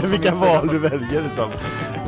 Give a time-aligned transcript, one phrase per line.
[0.08, 1.50] vilka, vilka val du väljer liksom,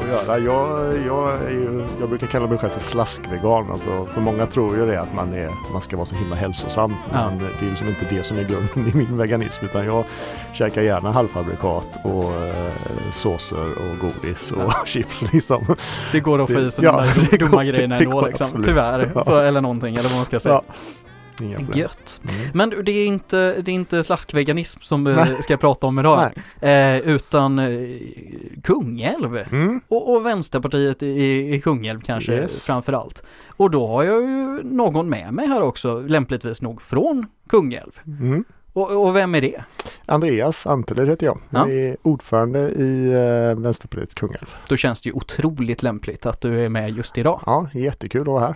[0.02, 0.38] att göra.
[0.38, 3.70] Jag, jag, ju, jag brukar kalla mig själv för slaskvegan.
[3.70, 6.94] Alltså, för många tror ju det att man, är, man ska vara så himla hälsosam.
[7.12, 7.30] Ja.
[7.30, 9.64] Men det är liksom inte det som är grunden i min veganism.
[9.64, 10.04] Utan jag
[10.52, 12.72] käkar gärna halvfabrikat och eh,
[13.12, 15.76] såser och godis och chips liksom.
[16.12, 18.62] Det går att få i sig Ja, de där dumma grejerna ändå liksom.
[18.64, 19.12] Tyvärr.
[19.14, 19.24] Ja.
[19.24, 20.60] För, eller någonting, eller vad man ska säga.
[21.42, 21.78] Inga problem.
[21.78, 22.20] Gött.
[22.24, 22.50] Mm.
[22.54, 26.30] Men det är inte, det är inte slaskveganism som vi ska prata om idag.
[26.60, 27.68] Eh, utan eh,
[28.62, 29.36] Kungälv.
[29.52, 29.80] Mm.
[29.88, 32.66] Och, och Vänsterpartiet i, i Kungälv kanske Yes.
[32.66, 33.22] framför allt.
[33.48, 38.00] Och då har jag ju någon med mig här också, lämpligtvis nog från Kungälv.
[38.06, 38.44] Mm.
[38.72, 39.64] Och, och vem är det?
[40.06, 41.38] Andreas Anteler heter jag.
[41.50, 41.68] Ja.
[41.68, 44.56] Jag är ordförande i eh, Vänsterpartiet Kungälf.
[44.68, 47.40] Då känns det ju otroligt lämpligt att du är med just idag.
[47.46, 48.54] Ja, jättekul att vara här.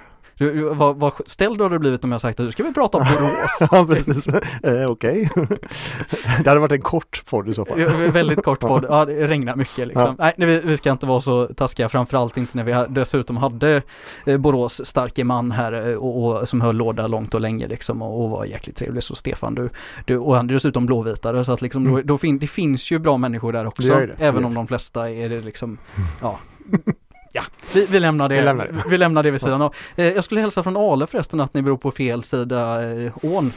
[0.74, 3.04] Vad, vad ställd har du blivit om jag sagt att du ska vi prata om
[3.18, 3.68] Borås?
[3.70, 4.26] Ja, precis.
[4.62, 5.30] Eh, Okej.
[6.44, 7.80] det hade varit en kort podd i så fall.
[7.80, 10.16] Ja, Väldigt kort podd, ja det regnar mycket liksom.
[10.18, 13.82] Nej, nej, vi, vi ska inte vara så taskiga, framförallt inte när vi dessutom hade
[14.26, 18.02] eh, Borås starke man här eh, och, och, som höll låda långt och länge liksom
[18.02, 19.02] och, och var jäkligt trevlig.
[19.02, 19.68] Så Stefan, du,
[20.04, 22.06] du och han är dessutom blåvitare så att liksom då, Mm.
[22.06, 24.00] då fin, det finns ju bra människor där Det också.
[24.00, 24.14] ju det.
[24.18, 25.78] Även Det om de flesta är det liksom,
[26.20, 26.38] ja.
[27.32, 27.42] Ja,
[27.74, 28.34] vi, vi lämnar det.
[28.34, 28.82] Vi lämnar det.
[28.90, 29.74] Vi lämnar det vid sidan av.
[29.96, 33.52] Eh, jag skulle hälsa från Ale förresten att ni beror på fel sida eh, ån.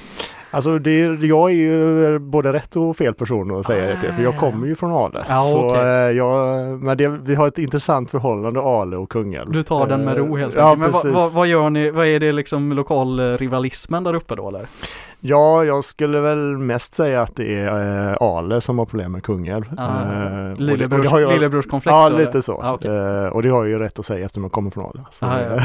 [0.51, 4.11] Alltså det, jag är ju både rätt och fel person att säga det till.
[4.13, 5.25] För jag kommer ju från Ale.
[5.29, 5.79] Ja, så okej.
[5.81, 9.51] eh, jag, men det, vi har ett intressant förhållande Ale och Kungälv.
[9.51, 11.03] Du tar den med ro helt Eh, Ja, enkelt.
[11.03, 14.65] Men vad, vad, vad gör ni, vad är det liksom lokalrivalismen där uppe då eller?
[15.21, 19.23] Ja, jag skulle väl mest säga att det är eh, Ale som har problem med
[19.23, 19.63] Kungälv.
[19.77, 19.83] Ah,
[20.49, 22.25] Eh, Lillebrors, jag- Lillebrorskomplex Ja, då, eller?
[22.25, 22.61] lite så.
[22.63, 22.91] Ah, okej.
[22.97, 25.03] Eh, och det har jag ju rätt att säga eftersom jag kommer från Ale.
[25.19, 25.59] Ah, ja.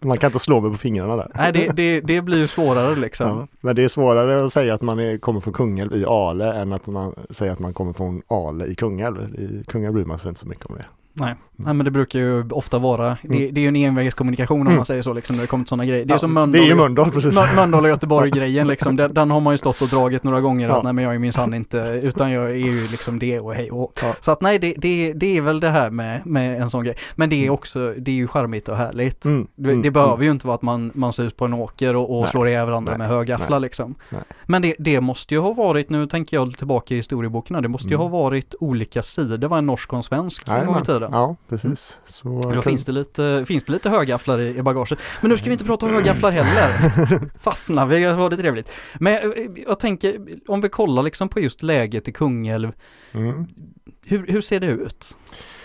[0.02, 1.30] man kan inte slå mig på fingrarna där.
[1.34, 3.28] Nej, det, det, det blir ju svårare liksom.
[3.28, 6.52] Ja, men det är svårare att säga att man är, kommer från Kungälv i Ale
[6.52, 9.34] än att man säger att man kommer från Ale i Kungälv.
[9.34, 10.84] I Kungälv bryr man sig inte så mycket om det.
[11.14, 11.34] Nej.
[11.56, 13.54] Nej, men det brukar ju ofta vara, det, Mm.
[13.54, 14.76] det är ju en envägskommunikation om Mm.
[14.76, 16.04] man säger så liksom när det kommer till sådana grejer.
[16.04, 17.34] Det är Ja, som det är Mölndal, ju Mölndal precis.
[17.38, 18.96] Mö- Mölndal och Göteborg-grejen liksom.
[18.96, 20.76] Den, den har man ju stått och dragit några gånger Ja.
[20.76, 23.70] att nej men jag är minsann inte, utan jag är ju liksom det och hej
[23.70, 24.14] och Ja.
[24.20, 26.96] Så att nej, det, det, det är väl det här med, med en sån grej.
[27.14, 29.24] Men det är också, det är ju charmigt och härligt.
[29.24, 30.24] Mm, Det, mm, det behöver mm.
[30.24, 32.66] ju inte vara att man, man ser ut på en åker och, och slår ihjäl
[32.66, 33.94] varandra nej, med högafflar liksom.
[34.10, 34.20] nej.
[34.46, 37.88] Men det, det måste ju ha varit, nu tänker jag tillbaka i historiebokarna, det måste
[37.88, 38.00] ju Mm.
[38.02, 40.82] ha varit olika sidor, det var en norsk och en svensk en gång i Jajamän.
[41.06, 41.20] Tiden.
[41.20, 41.98] Ja, precis.
[42.06, 44.98] Så, Då finns det lite, finns det lite högafflar i, i bagaget.
[45.20, 47.38] Men nu ska vi inte prata om högafflar heller.
[47.38, 48.68] Fastnar vi, var det trevligt.
[49.00, 52.72] Men jag, jag tänker, om vi kollar liksom på just läget i Kungälv,
[53.14, 53.46] Mm.
[54.06, 55.16] hur, hur ser det ut?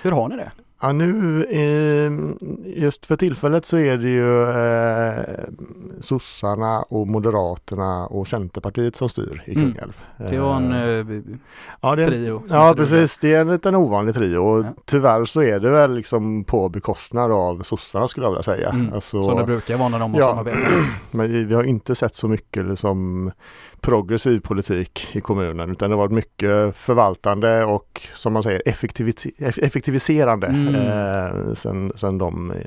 [0.02, 0.52] Hur har ni det?
[0.82, 2.12] Ja, nu eh,
[2.82, 5.44] just för tillfället så är det ju eh,
[6.02, 9.72] sossarna och moderaterna och Centerpartiet som styr i Mm.
[9.72, 10.02] Kungälv.
[10.18, 11.06] Det var en Eh, eh,
[11.82, 12.44] ja, det är en, trio.
[12.48, 14.74] som Ja precis, det är en liten ovanlig trio och Ja.
[14.86, 18.70] tyvärr så är det väl liksom på bekostnad av sossarna skulle jag vilja säga.
[18.70, 20.28] Mm, Alltså, Som det brukar vara när de har Ja.
[20.28, 20.58] samarbete.
[21.12, 23.32] Men vi- har inte sett så mycket liksom
[23.82, 28.62] progressiv politik i kommunen utan det har varit mycket förvaltande och som man säger
[29.58, 30.76] effektiviserande Mm.
[30.76, 32.58] eh, sen, sen de eh,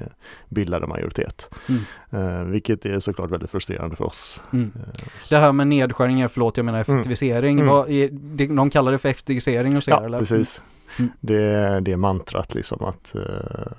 [0.49, 1.51] bildade majoritet.
[1.69, 1.83] Mm.
[2.11, 4.41] Eh, vilket är såklart väldigt frustrerande för oss.
[4.53, 4.73] Mm.
[4.77, 7.67] Eh, Det här med nedskärningar, förlåt jag menar effektivisering, Mm.
[7.73, 10.19] vad är, det, de kallar det för effektivisering och så ja, eller?
[10.19, 10.63] precis.
[10.99, 11.11] Mm.
[11.21, 13.73] Det, det är mantrat liksom att eh,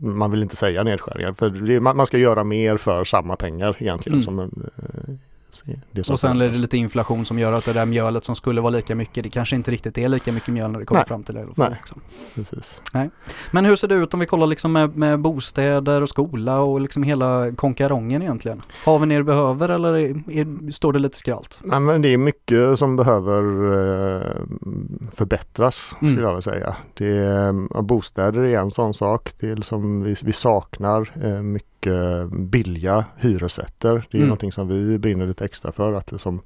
[0.00, 4.22] man vill inte säga nedskärningar för man ska göra mer för samma pengar egentligen.
[4.22, 4.24] Mm.
[4.24, 4.50] Som
[5.68, 8.36] eh, som Och sen är det lite inflation som gör att det där mjölet som
[8.36, 11.00] skulle vara lika mycket, det kanske inte riktigt är lika mycket mjöl när det kommer
[11.00, 11.08] Nej.
[11.08, 11.46] fram till det.
[11.54, 11.78] Nej.
[11.80, 11.94] också.
[12.34, 12.80] Precis.
[13.50, 16.80] Men hur ser det ut om vi kollar liksom med, med bostäder och skola och
[16.80, 18.62] liksom hela konkarongen egentligen?
[18.84, 21.60] Har vi ner behöver eller är, är, står det lite skralt?
[21.64, 23.42] Nej, men det är mycket som behöver
[24.16, 24.32] eh,
[25.12, 26.12] förbättras Mm.
[26.14, 26.76] skulle jag vilja säga.
[26.94, 29.32] Det är, ja, bostäder är en sån sak.
[29.40, 31.10] Det är liksom, vi, vi saknar
[31.86, 34.06] eh, mycket billiga hyresrätter.
[34.10, 34.28] Det är Mm.
[34.28, 35.92] någonting som vi brinner lite extra för.
[35.94, 36.40] Att liksom,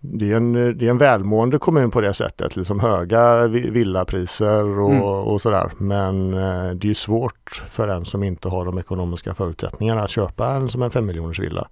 [0.00, 2.56] det, är en, det är en välmående kommun på det sättet.
[2.56, 5.02] Liksom höga vi- villapriser och, Mm.
[5.02, 5.70] och sådär.
[5.78, 10.48] Men eh, det är svårt för en som inte har de ekonomiska förutsättningarna att köpa
[10.48, 11.68] en som en femmiljoners villa.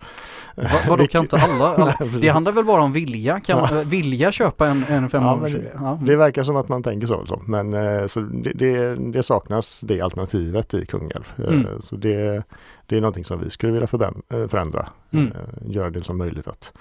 [0.57, 1.65] Va, vadå kan inte alla?
[1.75, 3.41] alla Nej, det handlar väl bara om vilja?
[3.41, 5.99] Kan man, eh, vilja köpa en, en Ja, femmånaders men ja.
[6.03, 7.21] Det verkar som att man tänker så.
[7.21, 7.43] Liksom.
[7.47, 11.25] Men eh, så det, det, det saknas det alternativet i Kungälv.
[11.39, 11.67] Eh, Mm.
[11.83, 12.43] Så det,
[12.87, 13.89] det är någonting som vi skulle vilja
[14.33, 14.87] eh, förändra.
[15.11, 15.27] Mm.
[15.27, 16.73] Eh, Göra det som möjligt att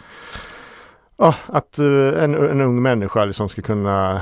[1.18, 4.22] Ja, att eh, en, en ung människa liksom ska kunna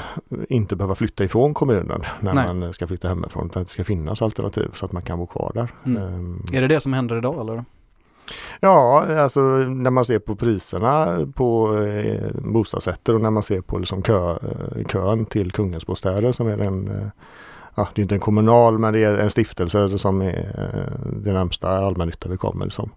[0.49, 2.47] inte behöva flytta ifrån kommunen när Nej.
[2.47, 3.45] man ska flytta hemifrån.
[3.45, 5.73] Utan att det ska finnas alternativ så att man kan bo kvar där.
[5.85, 6.03] Mm.
[6.03, 7.65] Ehm, Är det det som händer idag eller?
[8.59, 13.77] Ja, alltså när man ser på priserna på eh, bostadsrätter och när man ser på
[13.79, 17.07] liksom kö, eh, kön till Kungens bostäder som är en eh,
[17.75, 21.33] ja, det är inte en kommunal men det är en stiftelse som är eh, det
[21.33, 22.65] närmsta allmännytta vi kommer.
[22.65, 22.89] Liksom.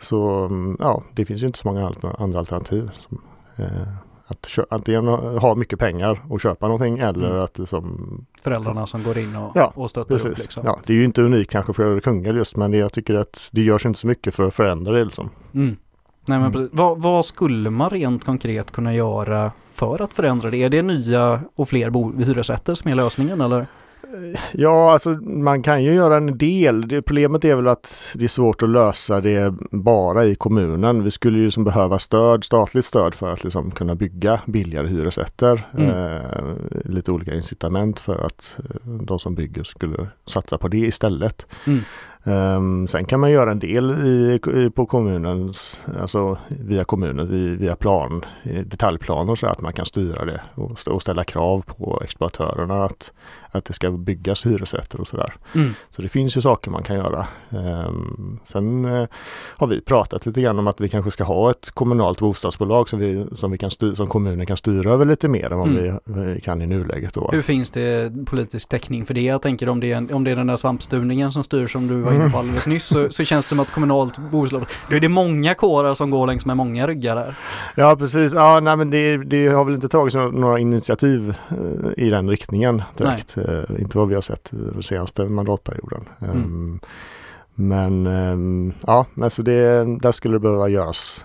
[0.00, 2.90] Så mm, ja, det finns ju inte så många andra alternativ.
[3.08, 3.22] Som,
[3.56, 3.88] eh,
[4.30, 7.42] att antingen ha mycket pengar och köpa någonting eller mm.
[7.42, 10.30] att liksom Föräldrarna som går in och, ja, och stöttar precis.
[10.30, 10.38] upp.
[10.38, 10.62] Liksom.
[10.66, 13.48] Ja, det är ju inte unikt kanske för Kungälv just men det, jag tycker att
[13.52, 15.04] det görs inte så mycket för att förändra det.
[15.04, 15.30] Liksom.
[15.54, 15.76] Mm.
[16.26, 16.68] Nej, men mm.
[16.72, 20.62] vad, vad, skulle man rent konkret kunna göra för att förändra det?
[20.62, 23.66] Är det nya och fler hyresrätter som är lösningen eller?
[24.52, 26.88] Ja, alltså man kan ju göra en del.
[26.88, 31.04] Det, problemet är väl att det är svårt att lösa det bara i kommunen.
[31.04, 35.66] Vi skulle ju som behöva stöd, statligt stöd för att liksom kunna bygga billigare hyresrätter.
[35.78, 35.90] Mm.
[35.90, 36.42] Eh,
[36.84, 41.46] lite olika incitament för att eh, de som bygger skulle satsa på det istället.
[41.66, 41.80] Mm.
[42.28, 47.56] Um, sen kan man göra en del i, i, på kommunens, alltså via kommunen, i,
[47.56, 48.24] via plan,
[48.64, 53.12] detaljplaner så att man kan styra det och, och ställa krav på exploatörerna att,
[53.50, 55.34] att det ska byggas hyresrätter och sådär.
[55.54, 55.74] Mm.
[55.90, 57.26] Så det finns ju saker man kan göra.
[57.50, 59.06] Um, sen uh,
[59.56, 62.98] har vi pratat lite grann om att vi kanske ska ha ett kommunalt bostadsbolag som,
[62.98, 65.98] vi, som, vi kan styr, som kommunen kan styra över lite mer än vad mm.
[66.04, 67.14] vi, vi, kan i nuläget.
[67.14, 67.28] Då.
[67.32, 69.20] Hur finns det politisk täckning för det?
[69.20, 72.00] Jag tänker om det är, om det är den där svampstuvningen som styr som du
[72.00, 75.00] var inne på alldeles nyss så, så känns det som att kommunalt bolag, då är
[75.00, 77.38] det många kårar som går längs med många ryggar där.
[77.74, 82.10] Ja precis, ja nej men det, det har väl inte tagits några initiativ uh, i
[82.10, 83.37] den riktningen direkt.
[83.38, 86.08] Uh, inte vad vi har sett den senaste mandatperioden.
[86.20, 86.36] Mm.
[86.36, 86.80] Um,
[87.54, 91.20] men um, ja, alltså det, där skulle det behöva göras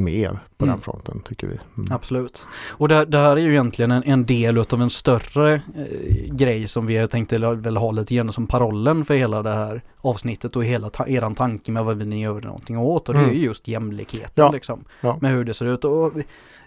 [0.00, 0.74] mer på mm.
[0.74, 1.58] den fronten tycker vi.
[1.76, 1.92] Mm.
[1.92, 2.46] Absolut.
[2.68, 6.68] Och det, det, här är ju egentligen en, en del av en större eh, grej
[6.68, 10.64] som vi tänkte väl ha lite grann som parollen för hela det här avsnittet och
[10.64, 13.30] hela ta eran tanke med vad vi ni gör någonting åt och det mm.
[13.30, 14.52] är ju just jämlikheten ja.
[14.52, 14.84] liksom.
[15.00, 15.18] Ja.
[15.20, 15.84] Med hur det ser ut.
[15.84, 16.12] Och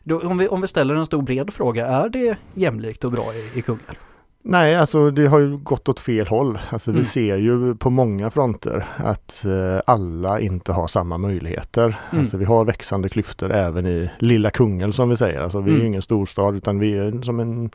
[0.03, 3.33] då, om, vi, om vi ställer en stor bred fråga, är det jämlikt och bra
[3.33, 3.95] i, i Kungälv?
[4.45, 6.59] Nej, alltså det har ju gått åt fel håll.
[6.69, 7.01] Alltså mm.
[7.01, 11.83] vi ser ju på många fronter att eh, alla inte har samma möjligheter.
[12.11, 12.21] Mm.
[12.21, 15.39] Alltså vi har växande klyftor även i lilla Kungälv som vi säger.
[15.39, 15.87] Alltså vi är mm.
[15.87, 17.69] ingen storstad utan vi är som en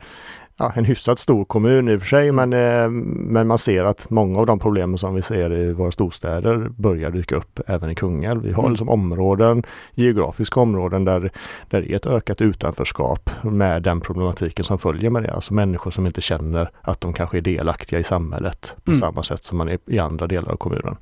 [0.59, 4.11] ja, en hyfsat stor kommun i och för sig men, eh, men man ser att
[4.11, 7.95] många av de problemen som vi ser i våra storstäder börjar dyka upp även i
[7.95, 8.43] Kungälv.
[8.43, 8.73] Vi har mm.
[8.73, 9.63] liksom områden,
[9.95, 11.31] geografiska områden där,
[11.69, 15.35] där det är ett ökat utanförskap med den problematiken som följer med det.
[15.35, 19.01] Alltså människor som inte känner att de kanske är delaktiga i samhället på mm.
[19.01, 20.97] samma sätt som man är i andra delar av kommunen.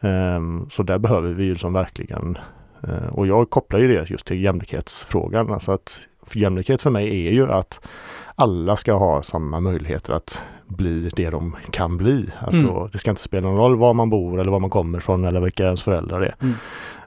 [0.00, 2.38] Um, så där behöver vi ju liksom verkligen
[2.88, 5.52] uh, och jag kopplar ju det just till jämlikhetsfrågan.
[5.52, 7.80] Alltså att för jämlikhet för mig är ju att
[8.34, 12.30] alla ska ha samma möjligheter att bli det de kan bli.
[12.38, 12.88] Alltså, mm.
[12.92, 15.40] Det ska inte spela någon roll var man bor eller var man kommer ifrån eller
[15.40, 16.34] vilka ens föräldrar är.
[16.40, 16.54] Mm.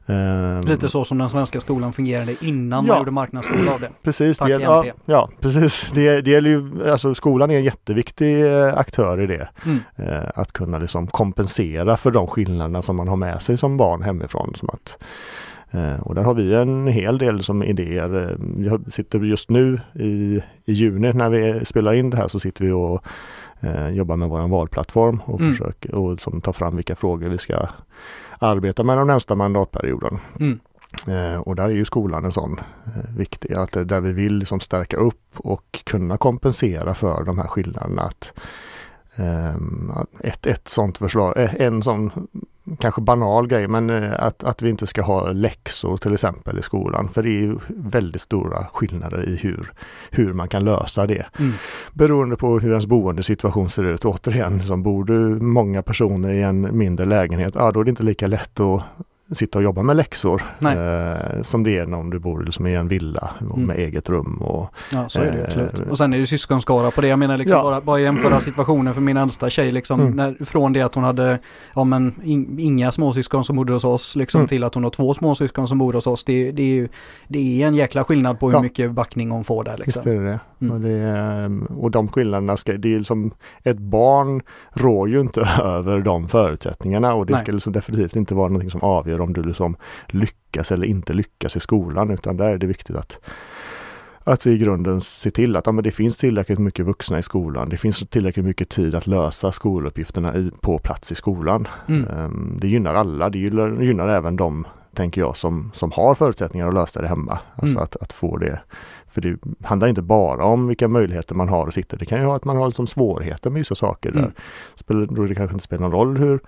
[0.06, 3.90] Um, Lite så som den svenska skolan fungerade innan ja, man gjorde marknadsskola av det.
[4.04, 5.92] Precis, Tack, det, ja, ja, precis.
[5.94, 9.50] Det, det gäller ju, alltså skolan är en jätteviktig eh, aktör i det.
[9.66, 9.80] Mm.
[10.00, 14.02] Uh, att kunna liksom kompensera för de skillnaderna som man har med sig som barn
[14.02, 14.54] hemifrån.
[14.56, 15.53] Som att Eh,
[16.02, 18.30] och där har vi en hel del som idéer.
[18.30, 22.40] Eh, vi sitter just nu i, i juni när vi spelar in det här så
[22.40, 23.04] sitter vi och
[23.60, 25.52] eh, jobbar med vår valplattform och mm.
[25.52, 27.68] försöker och som tar fram vilka frågor vi ska
[28.40, 30.20] arbeta med den närmsta mandatperioden.
[30.40, 30.60] Mm.
[31.08, 34.60] Eh, och där är ju skolan en sån eh, viktig, att där vi vill liksom
[34.60, 38.02] stärka upp och kunna kompensera för de här skillnaderna.
[38.02, 38.34] Att,
[39.18, 39.56] eh,
[40.20, 42.28] ett, ett sånt förslag, en sån
[42.80, 46.62] kanske banal grej men eh, att, att vi inte ska ha läxor till exempel i
[46.62, 47.10] skolan.
[47.10, 49.74] För det är väldigt stora skillnader i hur,
[50.12, 51.26] hur man kan lösa det.
[51.40, 51.54] Mm.
[51.94, 54.06] Beroende på hur ens boendesituation ser ut.
[54.06, 58.04] Återigen, som bor du många personer i en mindre lägenhet, ja då är det inte
[58.04, 58.84] lika lätt att
[59.32, 62.88] sitta och jobba med läxor eh, som det är om du bor liksom i en
[62.88, 63.66] villa mm.
[63.66, 64.38] med eget rum.
[64.42, 65.80] Och, ja, så är det absolut.
[65.80, 67.08] Eh, och sen är det syskonskara på det.
[67.08, 67.64] Jag menar liksom ja.
[67.64, 70.16] bara, bara jämföra situationen för min äldsta tjej liksom mm.
[70.16, 71.40] när, från det att hon hade
[71.76, 74.48] ja, men in, inga småsyskon som bodde hos oss liksom mm.
[74.48, 76.24] till att hon har två småsyskon som bor hos oss.
[76.24, 76.90] Det, det, är,
[77.28, 78.62] det är en jäkla skillnad på hur ja.
[78.62, 79.78] mycket backning hon får där.
[79.78, 80.02] Liksom.
[80.06, 80.74] Visst är det mm.
[80.74, 83.32] och, det, och de skillnaderna ska, det är liksom
[83.64, 84.42] ett barn
[84.74, 87.42] rår ju inte över de förutsättningarna och det Nej.
[87.42, 89.76] ska liksom definitivt inte vara någonting som avgör om du liksom
[90.08, 93.20] lyckas eller inte lyckas i skolan utan där är det viktigt att
[94.24, 97.70] att vi i grunden ser till att ja, det finns tillräckligt mycket vuxna i skolan.
[97.70, 101.68] Det finns tillräckligt mycket tid att lösa skoluppgifterna i, på plats i skolan.
[101.88, 102.08] Mm.
[102.18, 103.30] Um, det gynnar alla.
[103.30, 107.40] Det gynnar, gynnar, även de, tänker jag, som, som har förutsättningar att lösa det hemma.
[107.56, 107.84] Alltså mm.
[107.84, 108.60] att, att få det
[109.14, 111.98] För det handlar inte bara om vilka möjligheter man har att sitta.
[111.98, 114.10] Det kan ju vara att man har liksom svårigheter med vissa saker.
[114.10, 114.32] Mm.
[114.88, 115.06] Där.
[115.06, 116.40] Då det kanske inte spelar någon roll hur,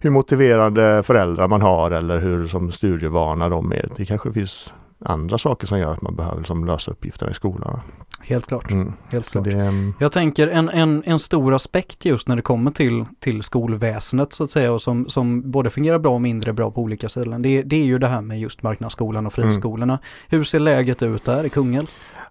[0.00, 3.88] hur motiverande föräldrar man har eller hur som studievana de är.
[3.96, 4.72] Det kanske finns
[5.04, 7.80] andra saker som gör att man behöver liksom lösa uppgifterna i skolan.
[8.22, 8.70] Helt klart.
[8.70, 8.92] Mm.
[9.08, 9.44] Helt klart.
[9.44, 9.92] Det.
[10.00, 14.44] Jag tänker en, en, en stor aspekt just när det kommer till, till skolväsendet så
[14.44, 17.42] att säga och som, som både fungerar bra och mindre bra på olika ställen.
[17.42, 19.92] Det, det är ju det här med just marknadsskolan och friskolorna.
[19.92, 20.04] Mm.
[20.28, 21.86] Hur ser läget ut där i Kungälv?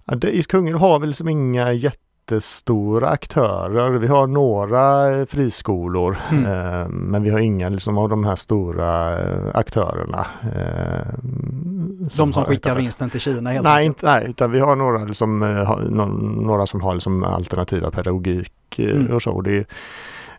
[0.05, 1.97] Ja, det, I Kungälv har vi liksom inga jätte
[2.31, 3.89] jättestora aktörer.
[3.89, 6.45] Vi har några friskolor mm.
[6.45, 10.27] eh, men vi har inga liksom, av de här stora eh, aktörerna.
[10.41, 11.13] Eh,
[12.17, 15.43] de som skickar vinsten till Kina helt nej, inte, nej, utan vi har några, liksom,
[15.43, 15.77] eh,
[16.45, 19.11] några som har liksom, alternativa pedagogik eh, mm.
[19.11, 19.41] och så.
[19.41, 19.67] Det,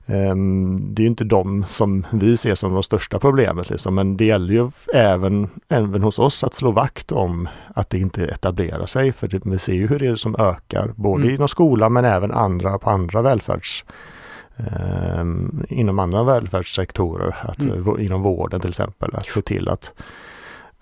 [0.07, 3.95] Ehm, det är inte de som vi ser som de största problemet, liksom.
[3.95, 8.27] men det gäller ju även, även hos oss att slå vakt om att det inte
[8.27, 9.13] etablerar sig.
[9.13, 11.35] För det, vi ser ju hur det är som ökar, både mm.
[11.35, 13.85] inom skolan men även andra på andra välfärds
[14.57, 15.25] eh,
[15.69, 18.01] inom andra välfärdssektorer, att, mm.
[18.01, 19.93] inom vården till exempel, att se till att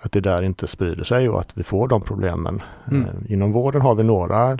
[0.02, 2.62] att det där inte sprider sig och att vi får de problemen.
[2.90, 3.04] Mm.
[3.04, 4.56] Eh, inom vården har vi några eh,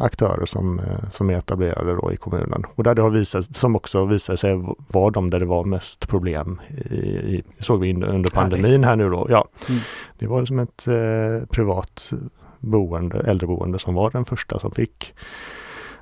[0.00, 3.76] aktörer som, eh, som är etablerade då i kommunen och där det har visat, som
[3.76, 6.60] också visar sig vara de där det var mest problem.
[6.90, 9.26] I, såg vi under pandemin här nu då.
[9.30, 9.80] Ja, mm.
[10.18, 12.10] Det var som ett eh, privat
[12.58, 15.14] boende, äldreboende som var den första som fick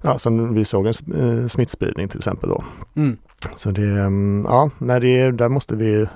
[0.03, 2.65] Ja, som vi såg en smittspridning till exempel då.
[2.97, 3.17] Mm.
[3.57, 6.07] Så det, mm, ja, när det, där måste vi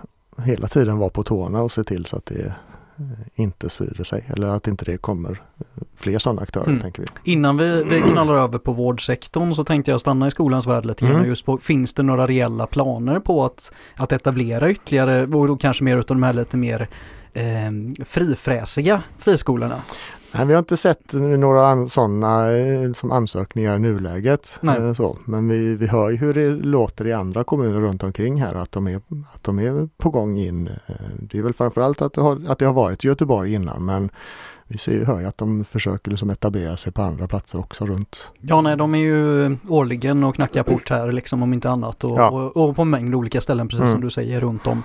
[0.42, 4.24] hela tiden vara på tårna och se till så att det eh, inte sprider sig
[4.28, 6.66] eller att inte det kommer eh, fler sådana aktörer.
[6.66, 6.80] Mm.
[6.80, 7.32] tänker vi.
[7.32, 11.04] Innan vi, vi knallar över på vårdsektorn så tänkte jag stanna i skolans värld lite
[11.04, 11.16] grann.
[11.16, 11.28] Mm.
[11.28, 15.84] Just på, finns det några reella planer på att, att etablera ytterligare och då kanske
[15.84, 16.88] mer utav de här lite mer
[17.32, 19.76] eh, frifräsiga friskolorna?
[20.34, 24.58] Nej, vi har inte sett några sådana eh, som ansökningar i nuläget.
[24.60, 24.78] Nej.
[24.78, 25.18] Eh, så.
[25.24, 28.72] Men vi, vi hör ju hur det låter i andra kommuner runt omkring här att
[28.72, 28.96] de är,
[29.34, 30.66] att de är på gång in.
[30.86, 34.10] Eh, det är väl framförallt att det har, att det har varit Göteborg innan men
[34.72, 38.28] vi ser, hör ju att de försöker liksom etablera sig på andra platser också runt.
[38.40, 42.18] Ja, nej, de är ju årligen och knackar port här liksom om inte annat och,
[42.18, 42.30] ja.
[42.30, 43.92] och, och, på mängd olika ställen precis mm.
[43.92, 44.82] som du säger runt om.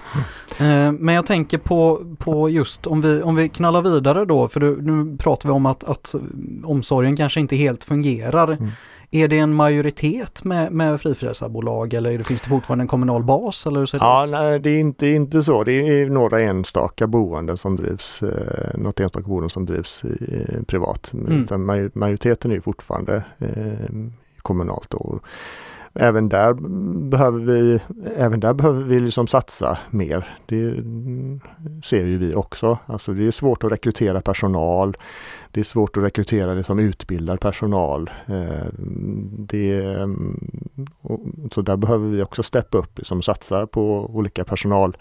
[0.57, 0.87] Mm.
[0.87, 4.59] Eh, men jag tänker på, på just om vi, om vi knallar vidare då, för
[4.59, 6.15] du, nu pratar vi om att, att
[6.63, 8.47] omsorgen kanske inte helt fungerar.
[8.51, 8.69] Mm.
[9.11, 13.65] Är det en majoritet med, med frifräsarbolag eller finns det fortfarande en kommunal bas?
[13.67, 14.31] Eller hur ser det ja, ut?
[14.31, 15.63] nej, det är inte, inte så.
[15.63, 21.13] Det är några enstaka boenden som drivs, eh, något enstaka boende som drivs eh, privat.
[21.13, 21.89] Mm.
[21.93, 23.89] majoriteten är fortfarande eh,
[24.37, 24.93] kommunalt.
[24.93, 25.23] Och,
[25.99, 26.53] även där
[27.09, 27.79] behöver vi,
[28.17, 30.37] även där behöver vi liksom satsa mer.
[30.45, 30.73] Det
[31.83, 32.77] ser ju vi också.
[32.85, 34.97] Alltså det är svårt att rekrytera personal.
[35.51, 38.09] Det är svårt att rekrytera liksom utbildad personal.
[38.25, 38.65] Eh,
[39.37, 39.97] det,
[41.51, 44.97] så där behöver vi också steppa upp, liksom satsa på olika personal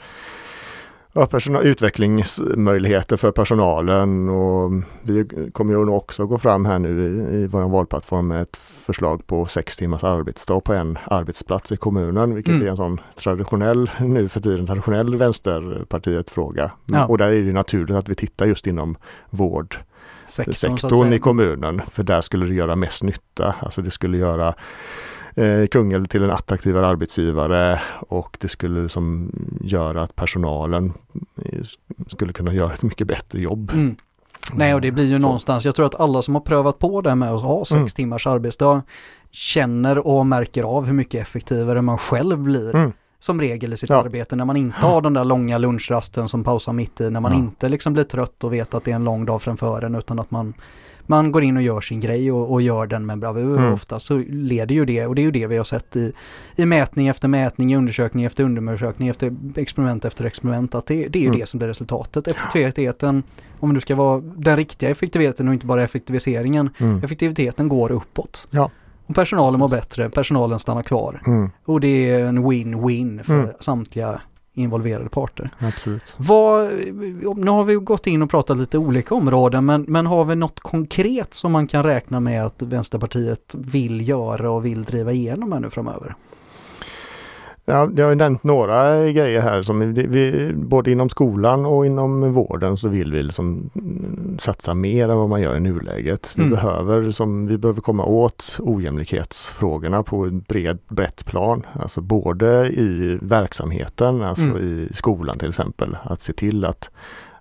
[1.17, 7.37] ja, personal, utvecklingsmöjligheter för personalen och vi kommer ju också gå fram här nu i,
[7.37, 12.35] i vår valplattform med ett förslag på sex timmars arbetsdag på en arbetsplats i kommunen,
[12.35, 12.67] vilket mm.
[12.67, 16.71] är en sån traditionell, nu för tiden traditionell vänsterpartiet fråga.
[16.85, 17.07] Ja.
[17.07, 18.97] Och där är det naturligt att vi tittar just inom
[19.31, 19.79] vård
[20.27, 23.55] sektorn, sektorn i kommunen, för där skulle det göra mest nytta.
[23.61, 24.55] Alltså det skulle göra
[25.37, 30.93] eh, Kungälv till en attraktivare arbetsgivare och det skulle liksom göra att personalen
[31.45, 31.61] eh,
[32.07, 33.71] skulle kunna göra ett mycket bättre jobb.
[33.75, 33.97] Mm.
[34.53, 35.23] Nej, och det blir ju så.
[35.23, 37.89] någonstans, jag tror att alla som har prövat på det med att ha sex mm.
[37.89, 38.83] timmars arbetsdag
[39.31, 42.75] känner och märker av hur mycket effektivare man själv blir.
[42.75, 42.93] Mm.
[43.19, 43.97] Som regel i sitt ja.
[43.97, 47.33] arbete när man inte har den där långa lunchrasten som pausar mitt i, när man
[47.33, 47.39] ja.
[47.39, 50.19] inte liksom blir trött och vet att det är en lång dag framför en utan
[50.19, 50.55] att man
[51.09, 53.59] man går in och gör sin grej och, och gör den med bravur.
[53.59, 53.73] Mm.
[53.73, 56.13] Ofta så leder ju det och det är ju det vi har sett i,
[56.57, 61.19] i mätning efter mätning, i undersökning efter undersökning, efter experiment efter experiment att det, det
[61.19, 61.41] är ju mm.
[61.41, 62.29] det som blir resultatet.
[62.29, 63.23] Effektiviteten,
[63.61, 67.05] om du ska vara den riktiga effektiviteten och inte bara effektiviseringen, mm.
[67.05, 68.49] effektiviteten går uppåt.
[68.51, 68.71] Ja.
[69.07, 71.23] Och personalen mår bättre, personalen stannar kvar.
[71.27, 71.51] Mm.
[71.65, 73.55] Och det är en win-win för mm.
[73.61, 74.21] samtliga
[74.57, 75.51] involverade parter.
[75.59, 76.15] Absolut.
[76.17, 76.71] Vad,
[77.37, 80.61] nu har vi gått in och pratat lite olika områden men, men har vi något
[80.61, 85.61] konkret som man kan räkna med att Vänsterpartiet vill göra och vill driva igenom här
[85.61, 86.15] nu framöver?
[87.69, 92.77] Ja, jag har nämnt några grejer här som vi, både inom skolan och inom vården
[92.77, 93.71] så vill vi liksom
[94.39, 96.33] satsa mer än vad man gör i nuläget.
[96.35, 96.55] Vi, mm.
[96.55, 101.67] behöver, som, vi behöver komma åt ojämlikhetsfrågorna på ett bred, brett plan.
[101.73, 104.57] Alltså både i verksamheten, alltså mm.
[104.57, 105.97] i skolan till exempel.
[106.03, 106.91] Att se till att,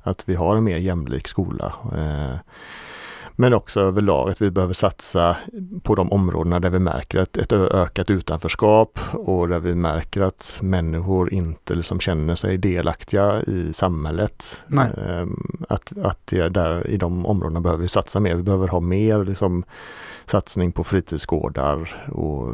[0.02, 1.74] att vi har en mer jämlik skola.
[1.98, 2.40] Eh,
[3.36, 5.38] Men också överlag att vi behöver satsa
[5.84, 10.60] på de områdena där vi märker ett, ett ökat utanförskap och där vi märker att
[10.62, 14.62] människor inte liksom känner sig delaktiga i samhället.
[14.68, 18.36] Um, att att det där, i de områdena behöver vi satsa mer.
[18.36, 19.64] Vi behöver ha mer liksom,
[20.26, 22.54] satsning på fritidsgårdar och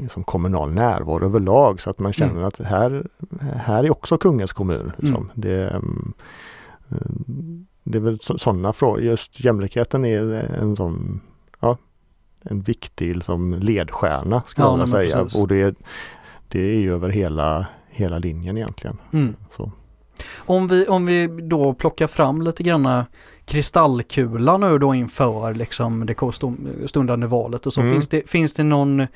[0.00, 2.44] liksom, kommunal närvaro överlag så att man känner mm.
[2.44, 3.06] att här,
[3.56, 4.92] här är också Kungens kommun.
[4.96, 5.22] Liksom.
[5.24, 5.30] Mm.
[5.34, 6.14] Det, um,
[7.86, 9.02] det är väl sådana frågor.
[9.02, 10.22] Just jämlikheten är
[10.60, 11.20] en sån
[11.60, 11.78] ja,
[12.42, 15.16] en viktig liksom, ledstjärna skulle ja, jag säga.
[15.16, 15.42] Precis.
[15.42, 15.76] Och det,
[16.48, 18.98] det är ju över hela, hela linjen egentligen.
[19.12, 19.36] Mm.
[20.36, 23.06] Om vi, om vi då plockar fram lite granna
[23.44, 26.16] kristallkula nu då inför liksom det
[26.88, 27.80] stundande valet och så.
[27.80, 27.92] Mm.
[27.92, 29.06] Finns, det, finns det någon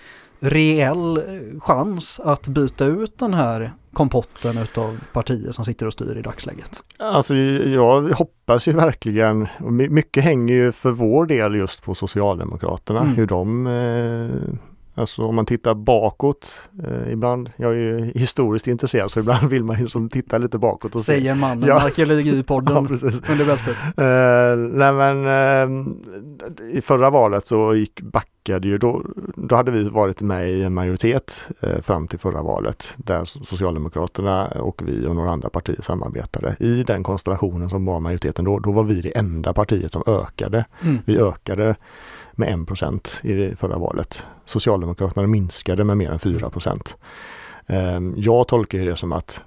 [0.40, 1.22] reell
[1.60, 6.82] chans att byta ut den här kompotten utav partier som sitter och styr i dagsläget?
[6.99, 9.49] Alltså jag hoppas ju verkligen,
[9.90, 13.14] mycket hänger ju för vår del just på Socialdemokraterna, mm.
[13.14, 14.54] hur de eh,
[14.94, 19.64] Alltså om man tittar bakåt eh, ibland, jag är ju historiskt intresserad så ibland vill
[19.64, 21.40] man ju liksom titta lite bakåt och Säger se.
[21.40, 21.80] mannen, ja.
[21.80, 23.76] arkeologipodden ja, under bältet.
[23.97, 28.00] Eh, nej men eh, i förra valet så gick
[28.50, 29.02] backade ju då,
[29.37, 34.47] då hade vi varit med i en majoritet eh, fram till förra valet där Socialdemokraterna
[34.49, 36.57] och vi och några andra partier samarbetade.
[36.61, 40.64] I den konstellationen som var majoriteten då, då var vi det enda partiet som ökade.
[40.83, 40.99] Mm.
[41.04, 41.76] Vi ökade
[42.33, 44.25] med 1 i förra valet.
[44.45, 46.95] Socialdemokraterna minskade med mer än 4%
[47.66, 49.40] ehm, Jag tolkar det som att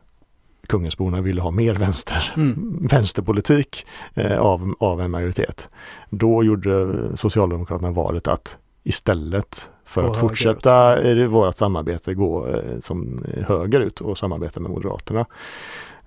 [0.68, 2.88] Kungensborna ville ha mer vänster, mm.
[2.92, 5.70] vänsterpolitik eh, av, av en majoritet.
[6.10, 13.26] Då gjorde Socialdemokraterna valet att istället för att fortsätta i vårt samarbete gå eh, som
[13.48, 15.26] högerut och samarbeta med Moderaterna.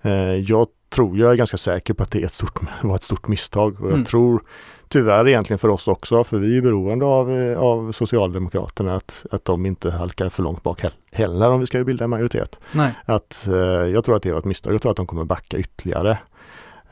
[0.03, 3.29] Eh, jag tror, jag är ganska säker på att det ett stort, var ett stort
[3.29, 4.05] misstag och jag mm.
[4.05, 4.43] tror
[4.89, 9.45] tyvärr egentligen för oss också, för vi är beroende av, eh, av Socialdemokraterna att, att
[9.45, 12.61] de inte halkar för långt bak heller om vi ska bilda en majoritet.
[12.73, 12.95] Nej.
[13.05, 13.45] Att,
[13.93, 16.19] jag tror att det var ett misstag, jag tror att de kommer backa ytterligare.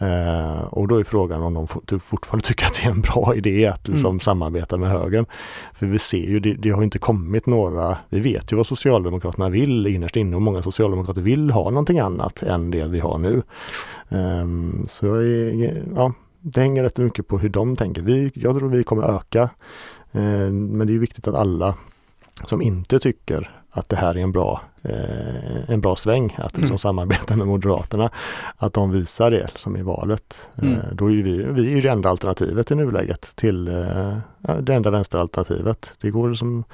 [0.03, 3.67] Uh, och då är frågan om de fortfarande tycker att det är en bra idé
[3.67, 4.21] att liksom mm.
[4.21, 5.27] samarbeta med högern.
[5.73, 9.49] För vi ser ju, det, det, har inte kommit några, vi vet ju vad Socialdemokraterna
[9.49, 13.43] vill innerst inne och många socialdemokrater vill ha någonting annat än det vi har nu.
[14.09, 15.07] Um, så
[15.97, 18.03] ja, det hänger rätt mycket på hur de tänker.
[18.03, 19.51] Vi, jag tror vi kommer öka.
[20.13, 21.75] Eh, men det är viktigt att alla
[22.47, 26.65] som inte tycker att det här är en bra, eh, en bra sväng att liksom
[26.65, 26.79] mm.
[26.79, 28.11] samarbeta med Moderaterna.
[28.57, 30.49] Att de visar det som i valet.
[30.63, 30.75] Mm.
[30.75, 34.17] Eh, då är vi, vi är det enda alternativet i nuläget till eh,
[34.61, 35.93] det enda vänsteralternativet.
[36.01, 36.65] Det går liksom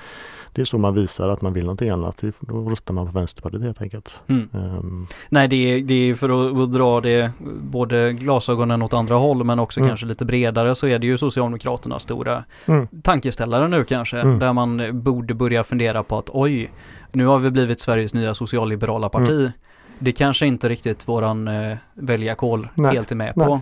[0.53, 2.23] det är så man visar att man vill någonting annat.
[2.41, 4.21] Då röstar man på Vänsterpartiet helt enkelt.
[4.27, 4.49] Mm.
[4.53, 5.07] Um.
[5.29, 7.33] Nej, det är, det är för att, dra det
[7.63, 9.91] både glasögonen åt andra håll men också mm.
[9.91, 12.89] kanske lite bredare så är det ju Socialdemokraternas stora mm.
[13.03, 14.21] tankeställare nu kanske.
[14.21, 14.39] Mm.
[14.39, 16.71] Där man borde börja fundera på att oj,
[17.13, 19.41] nu har vi blivit Sveriges nya socialliberala parti.
[19.41, 19.53] Mm.
[19.99, 23.47] Det kanske inte riktigt våran eh, väljarkål helt är med Nej.
[23.47, 23.61] på.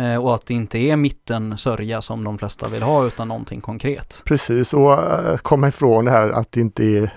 [0.00, 3.60] Eh, och att det inte är mitten sörja som de flesta vill ha utan någonting
[3.60, 4.22] konkret.
[4.26, 7.10] Precis och uh, komma ifrån det här att det inte är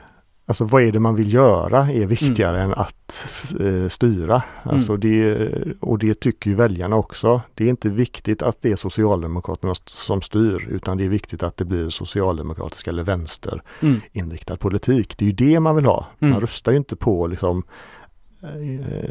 [0.46, 2.72] Alltså vad är det man vill göra är viktigare mm.
[2.72, 3.28] än att
[3.60, 4.44] uh, styra.
[4.64, 5.00] Alltså mm.
[5.02, 7.42] det, och det tycker ju väljarna också.
[7.54, 11.58] Det är inte viktigt att det är Socialdemokraterna som styr utan det är viktigt att
[11.58, 14.60] det blir socialdemokratisk eller vänsterinriktad mm.
[14.60, 15.18] politik.
[15.18, 16.08] Det är ju det man vill ha.
[16.20, 16.42] Man mm.
[16.42, 18.03] röstar ju inte på liksom Eh,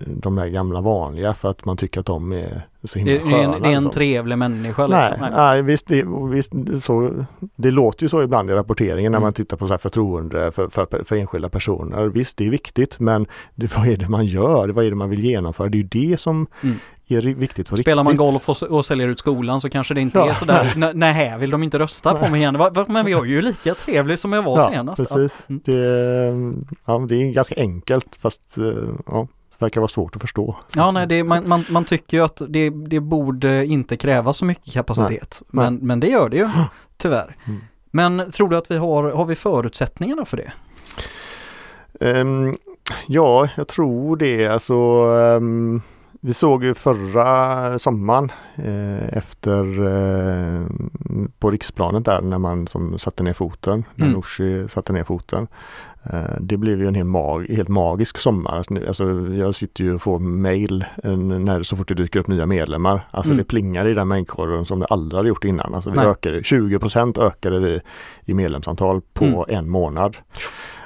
[0.07, 3.57] de där gamla vanliga för att man tycker att de är så himla sköna.
[3.57, 3.91] En, en liksom.
[3.91, 5.21] trevlig människa liksom.
[5.21, 7.25] Nej, nej visst, det, visst så,
[7.57, 9.13] det låter ju så ibland i rapporteringen mm.
[9.13, 12.07] när man tittar på så här förtroende för, för, för, enskilda personer.
[12.07, 14.69] Visst, det är viktigt men det, vad är det man gör?
[14.69, 15.69] Vad är det man vill genomföra?
[15.69, 16.77] Det är ju det som mm
[17.15, 18.19] är viktigt på Spelar riktigt.
[18.19, 20.31] man golf och, och säljer ut skolan så kanske det inte ja.
[20.31, 22.59] är sådär, nej, vill de inte rösta på mig igen?
[22.89, 24.99] Men jag är ju lika trevlig som jag var ja, senast.
[24.99, 25.45] Precis.
[25.47, 25.57] Ja.
[25.65, 25.75] Det,
[26.85, 28.65] ja, det är ganska enkelt fast eh,
[29.07, 30.57] ja, verkar vara svårt att förstå.
[30.75, 34.45] Ja, nej, det, man, man, man tycker ju att det, det borde inte kräva så
[34.45, 35.43] mycket kapacitet.
[35.51, 35.65] Nej.
[35.65, 36.51] Men, men det gör det ju,
[36.97, 37.37] tyvärr.
[37.47, 37.61] Mm.
[37.91, 40.53] Men tror du att vi har, har vi förutsättningarna för det?
[42.01, 42.59] Um,
[43.07, 44.49] ja, jag tror det.
[44.49, 45.83] Alltså um,
[46.25, 50.67] vi såg ju förra sommaren eh, efter eh,
[51.39, 54.15] på riksplanet där när man som satte ner foten, när mm.
[54.15, 55.49] Nooshi satte ner foten.
[56.03, 58.65] Eh, det blev ju en helt, mag, helt magisk sommar.
[58.87, 59.05] Alltså,
[59.35, 63.09] jag sitter ju och får mail när, så fort det dyker upp nya medlemmar.
[63.11, 63.39] Alltså mm.
[63.39, 65.75] det plingar i den mejlkorgen som det aldrig hade gjort innan.
[65.75, 67.81] Alltså vi ökade, 20% ökade vi
[68.25, 69.59] i medlemsantal på mm.
[69.59, 70.17] en månad.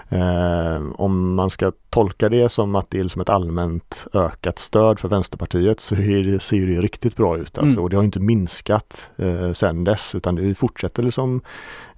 [0.09, 4.99] Eh, om man ska tolka det som att det är liksom ett allmänt ökat stöd
[4.99, 7.59] för Vänsterpartiet så det, ser det riktigt bra ut.
[7.59, 7.73] Alltså.
[7.73, 7.85] Mm.
[7.85, 11.41] Och det har inte minskat eh, sedan dess utan det fortsätter liksom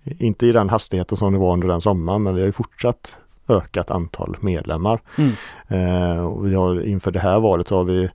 [0.05, 3.17] inte i den hastigheten som det var under den sommaren men vi har ju fortsatt
[3.49, 5.01] ökat antal medlemmar.
[5.17, 5.33] Mm.
[5.69, 8.11] Eh, och vi har, inför det här valet så har vi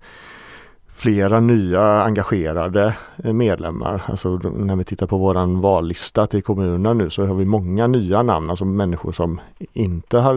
[0.93, 4.03] flera nya engagerade medlemmar.
[4.06, 8.23] Alltså när vi tittar på våran vallista till kommunen nu så har vi många nya
[8.23, 9.41] namn, alltså människor som
[9.73, 10.36] inte har,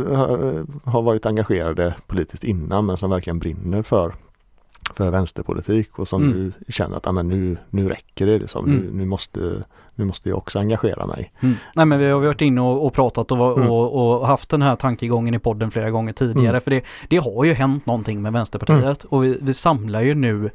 [0.91, 4.15] har varit engagerade politiskt innan men som verkligen brinner för
[4.95, 6.37] för vänsterpolitik och som mm.
[6.37, 8.39] nu känner att ah, men nu, nu räcker det.
[8.39, 8.67] Liksom.
[8.67, 8.81] Mm.
[8.81, 11.33] Nu, nu, måste, nu måste jag också engagera mig.
[11.41, 11.55] Mm.
[11.75, 13.71] Nej men vi har varit inne och, och pratat och, mm.
[13.71, 16.49] och, och, haft den här tankegången i podden flera gånger tidigare.
[16.49, 16.61] Mm.
[16.61, 19.09] För det, det har ju hänt någonting med Vänsterpartiet mm.
[19.09, 20.51] och vi, vi samlar ju nu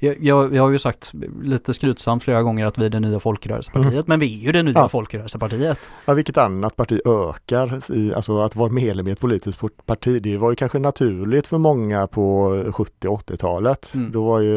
[0.00, 3.20] jag, jag, jag har ju sagt lite skrytsamt flera gånger att vi är det nya
[3.20, 4.04] folkrörelsepartiet, mm.
[4.06, 4.88] men vi är ju det nya ja.
[4.88, 5.90] folkrörelsepartiet.
[6.04, 10.36] Ja, vilket annat parti ökar i, alltså att vara medlem i ett politiskt parti, det
[10.36, 13.94] var ju kanske naturligt för många på 70 80-talet.
[13.94, 14.10] Mm.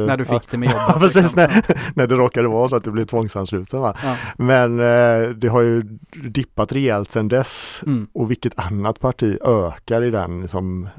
[0.06, 1.00] när du fick ja, det med jobbet.
[1.00, 3.82] Precis, när, när det råkade vara så att du blev tvångsansluten.
[3.82, 3.98] Va?
[4.04, 4.16] Ja.
[4.38, 5.82] Men eh, det har ju
[6.30, 8.08] dippat rejält sedan dess mm.
[8.14, 10.90] och vilket annat parti ökar i den liksom,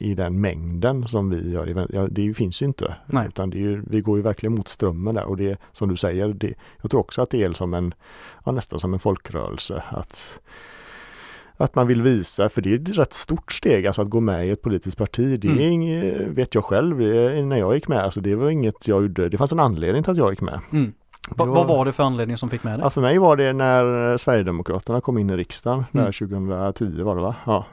[0.00, 1.68] i den mängden som vi gör.
[1.68, 2.94] I, ja, det finns ju inte.
[3.06, 3.28] Nej.
[3.28, 5.96] Utan det är ju, vi går ju verkligen mot strömmen där och det som du
[5.96, 7.94] säger, det, jag tror också att det är som en,
[8.44, 9.82] ja, nästan som en folkrörelse.
[9.90, 10.40] Att,
[11.56, 14.46] att man vill visa, för det är ett rätt stort steg alltså att gå med
[14.46, 15.40] i ett politiskt parti.
[15.40, 15.72] Det är mm.
[15.72, 16.98] inget, vet jag själv
[17.44, 19.28] när jag gick med, alltså det var inget jag gjorde.
[19.28, 20.60] Det fanns en anledning till att jag gick med.
[20.72, 20.92] Mm.
[21.28, 22.82] Va, vad var det för anledning som fick med det?
[22.82, 26.04] Ja, för mig var det när Sverigedemokraterna kom in i riksdagen, mm.
[26.04, 27.36] där 2010 var det va?
[27.46, 27.66] Ja.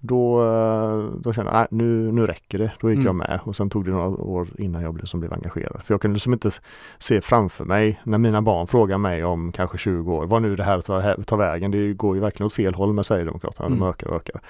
[0.00, 2.72] Då, eh, då kände jag, nu, nu räcker det.
[2.80, 3.06] Då gick mm.
[3.06, 5.82] jag med och sen tog det några år innan jag blev, som blev engagerad.
[5.84, 6.50] För jag kunde liksom inte
[6.98, 10.64] se framför mig när mina barn frågar mig om kanske 20 år, vad nu det
[10.64, 11.70] här tar, tar vägen.
[11.70, 13.78] Det går ju verkligen åt fel håll med Sverigedemokraterna, mm.
[13.78, 14.40] de ökar och ökar.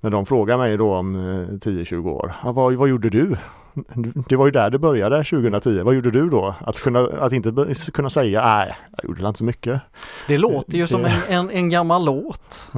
[0.00, 3.36] När de frågar mig då om 10-20 eh, år, vad, vad gjorde du?
[4.28, 5.82] Det var ju där det började 2010.
[5.82, 6.54] Vad gjorde du då?
[6.60, 9.80] Att, kunna, att inte kunna säga nej, jag gjorde inte så mycket.
[10.28, 12.72] Det låter ju som en, en, en gammal låt.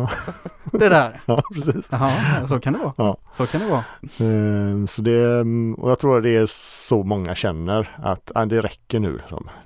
[0.72, 1.20] det där.
[1.26, 1.88] Ja, precis.
[1.90, 2.92] Jaha, så kan det vara.
[2.96, 3.16] Ja.
[3.32, 3.84] Så kan det vara.
[4.20, 5.40] Ehm, så det,
[5.76, 6.46] och jag tror det är
[6.88, 9.20] så många känner att äh, det räcker nu.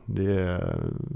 [0.04, 0.60] Det,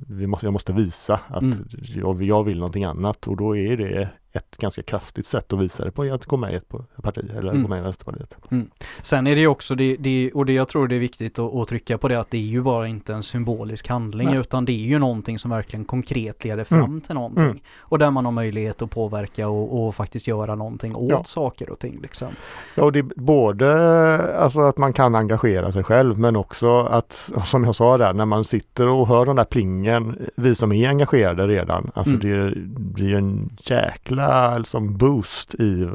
[0.09, 1.69] vi måste, jag måste visa att mm.
[1.95, 5.85] jag, jag vill någonting annat och då är det ett ganska kraftigt sätt att visa
[5.85, 6.69] det på att gå med i ett
[7.03, 7.63] parti eller mm.
[7.63, 8.37] gå med i Vänsterpartiet.
[8.51, 8.71] Mm.
[9.03, 11.55] Sen är det ju också det, det, och det jag tror det är viktigt att,
[11.55, 14.39] att, trycka på det att det är ju bara inte en symbolisk handling Nej.
[14.39, 17.01] utan det är ju någonting som verkligen konkret leder fram mm.
[17.01, 17.45] till någonting.
[17.45, 17.59] Mm.
[17.79, 21.25] Och där man har möjlighet att påverka och, och faktiskt göra någonting åt ja.
[21.25, 22.29] saker och ting liksom.
[22.75, 27.13] Ja och det är både alltså att man kan engagera sig själv men också att
[27.45, 30.89] som jag sa där när man sitter och hör den där plingen, vi som är
[30.89, 32.21] engagerade redan, alltså mm.
[32.21, 32.55] det
[32.95, 34.26] blir en jäkla
[34.59, 35.89] liksom boost i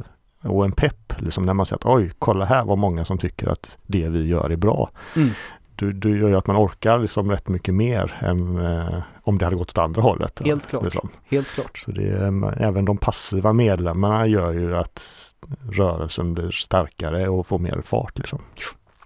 [0.44, 3.48] och en pepp liksom när man ser att oj, kolla här vad många som tycker
[3.48, 4.90] att det vi gör är bra.
[5.16, 5.30] Mm.
[5.76, 9.46] Det, det gör ju att man orkar liksom rätt mycket mer än eh, om det
[9.46, 10.42] hade gått åt andra hållet.
[10.46, 10.84] Helt klart.
[10.84, 11.10] Liksom.
[11.30, 11.78] Helt klart.
[11.78, 12.10] Så det,
[12.58, 15.04] även de passiva medlemmarna gör ju att
[15.72, 18.18] rörelsen blir starkare och får mer fart.
[18.18, 18.40] Liksom.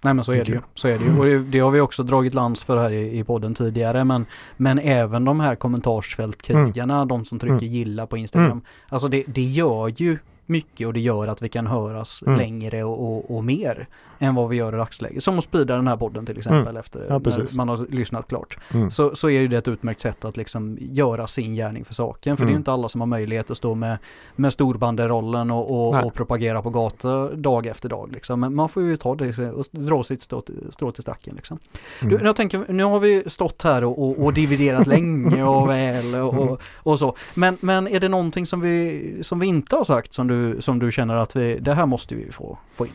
[0.06, 0.62] Nej men så är det ju.
[0.76, 1.20] Så är det ju.
[1.20, 4.04] Och det, det har vi också dragit lans för här i, i podden tidigare.
[4.04, 4.26] Men,
[4.58, 7.08] men även de här kommentarsfältkrigarna, mm.
[7.08, 7.74] de som trycker mm.
[7.74, 8.52] gilla på Instagram.
[8.52, 8.64] Mm.
[8.90, 12.40] Alltså det, det gör ju mycket och det gör att vi kan höras mm.
[12.40, 13.88] längre och, och, och, mer
[14.20, 15.24] än vad vi gör i dagsläget.
[15.24, 16.78] Som att sprida den här podden till exempel mm.
[16.78, 18.58] efter ja, när man har lyssnat klart.
[18.74, 18.92] Mm.
[18.92, 22.38] Så, så är det ett utmärkt sätt att liksom göra sin gärning för saken.
[22.38, 22.60] För det är mm.
[22.60, 23.98] inte alla som har möjlighet att stå med,
[24.36, 28.12] med storbanderollen och, och, och propagera på gator dag efter dag.
[28.12, 28.40] Liksom.
[28.40, 31.36] Men man får ju ta det och dra sitt strå, strå till stacken.
[31.36, 31.60] Liksom.
[32.02, 32.26] Du, mm.
[32.26, 36.34] jag tänker, nu har vi stått här och, och, och dividerat länge och väl och,
[36.34, 36.58] mm.
[36.76, 37.16] och, så.
[37.34, 40.80] Men, men är det någonting som vi, som vi inte har sagt som du, som
[40.80, 42.92] du känner att vi, det här måste vi få, få in?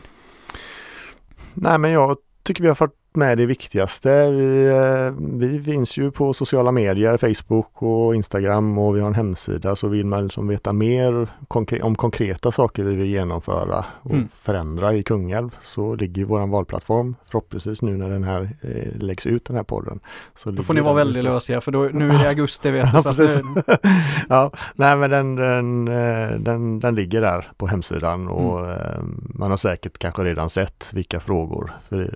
[1.63, 4.31] Nej men jag tycker vi har fått med det viktigaste.
[4.31, 9.15] Vi, eh, vi finns ju på sociala medier, Facebook och Instagram och vi har en
[9.15, 14.11] hemsida så vill man liksom veta mer konkre om konkreta saker vi vill genomföra och
[14.11, 14.29] mm.
[14.35, 19.45] förändra i Kungälv så ligger vår valplattform förhoppningsvis nu när den här eh, läggs ut
[19.45, 20.01] den här podden.
[20.35, 23.03] Så då får ni vara väldigt lösiga för då, nu är det augusti vet du.
[23.03, 23.13] så
[24.29, 28.71] ja, nej men den, den, eh, den, den ligger där på hemsidan och mm.
[28.71, 29.01] Eh,
[29.35, 32.11] man har säkert kanske redan sett vilka frågor för,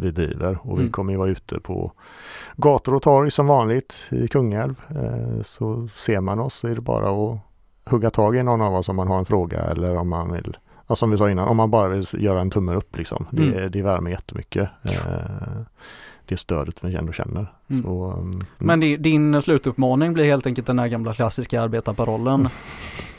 [0.00, 0.84] vi driver och mm.
[0.84, 1.92] vi kommer ju vara ute på
[2.56, 4.80] gator och torg som vanligt i Kungälv.
[4.90, 7.38] Eh, så ser man oss så är det bara att
[7.84, 10.56] hugga tag i någon av oss om man har en fråga eller om man vill
[10.88, 13.26] Ja, som vi sa innan, om man bara vill göra en tumme upp liksom.
[13.32, 13.50] Mm.
[13.50, 14.68] Det, det värmer jättemycket.
[14.82, 15.62] Eh,
[16.24, 17.52] det stödet vi ändå känner.
[17.70, 17.82] Mm.
[17.82, 22.48] Så, um, Men din slutuppmaning blir helt enkelt den här gamla klassiska arbetarparollen.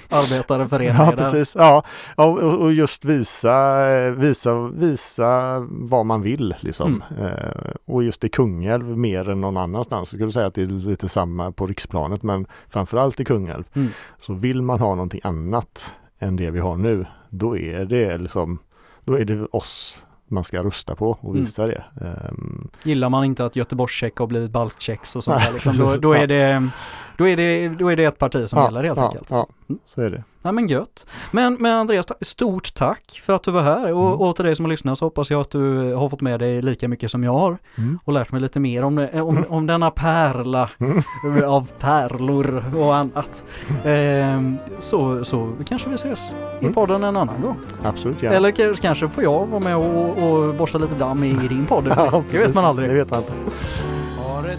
[0.10, 1.06] arbetareföreningar.
[1.06, 1.56] Ja, precis.
[1.56, 1.84] Ja,
[2.16, 7.04] och, och just visa, visa, visa vad man vill liksom.
[7.18, 7.26] Mm.
[7.26, 10.14] Eh, och just i Kungälv mer än någon annanstans.
[10.14, 13.64] Jag skulle säga att det är lite samma på riksplanet men framförallt i Kungälv.
[13.74, 13.90] Mm.
[14.22, 18.60] Så vill man ha någonting annat än det vi har nu, då är det liksom,
[19.04, 21.42] då är det oss man ska rösta på och mm.
[21.42, 21.76] visa mm.
[21.76, 22.06] det.
[22.32, 26.14] Um, Gillar man inte att Göteborgscheck har blivit baltchecks och sånt där, liksom, då, då,
[26.14, 26.70] är det,
[27.18, 29.32] då, är det, då är det ett parti som ja, gäller helt ja, enkelt.
[29.32, 29.80] Ja, mm.
[29.86, 30.24] så är det.
[30.42, 31.08] Ja men gött.
[31.32, 34.20] Men, men Andreas, stort tack för att du var här och, mm.
[34.20, 36.62] och till dig som har lyssnat så hoppas jag att du har fått med dig
[36.62, 38.00] lika mycket som jag har mm.
[38.06, 39.44] och lärt mig lite mer om, om, mm.
[39.50, 41.04] om denna pärla mm.
[41.46, 43.44] av pärlor och annat.
[43.86, 46.74] Ehm, så, så kanske vi ses i mm.
[46.74, 47.58] podden en annan gång.
[47.84, 48.32] Absolut, ja.
[48.32, 51.86] Eller kanske får jag vara med och, och borsta lite damm i, i din podd.
[51.98, 52.90] ja, det vet man aldrig.
[52.90, 53.34] Det vet man inte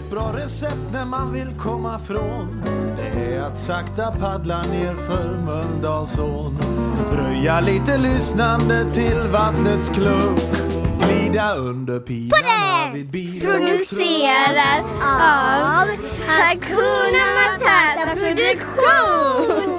[0.01, 2.61] ett bra recept när man vill komma från
[2.97, 6.57] Det är att sakta paddla ner för Mölndalsån
[7.11, 10.39] Dröja lite lyssnande till vattnets klunk
[10.99, 15.87] Glida under pilarna vid bil Produceras av
[16.27, 19.71] Hakuna Matata Produktion